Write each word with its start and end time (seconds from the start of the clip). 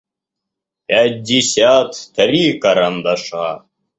пятьдесят 0.87 1.91
три 2.15 2.57
карандаша 2.63 3.49